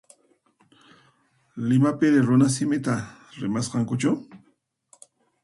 [1.67, 2.95] Limapiri runasimita
[3.41, 4.11] rimasqakuchu?